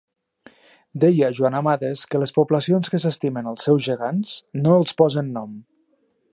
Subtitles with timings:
[1.03, 4.35] Deia Joan Amades que les poblacions que s'estimen els seus gegants
[4.65, 5.57] no els posen nom.